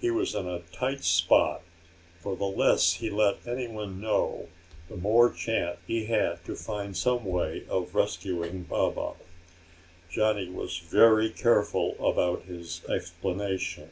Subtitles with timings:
[0.00, 1.62] He was in a tight spot,
[2.18, 4.48] for the less he let anyone know,
[4.88, 9.12] the more chance he had to find some way of rescuing Baba.
[10.10, 13.90] Johnny was very careful about his explanation.